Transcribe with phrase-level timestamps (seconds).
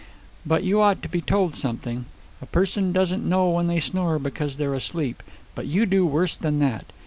[0.47, 2.05] But you ought to be told something.
[2.41, 5.21] A person doesn't know when they snore because they're asleep.
[5.53, 6.87] But you do worse than that.